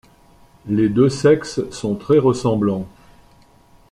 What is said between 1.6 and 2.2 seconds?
sont très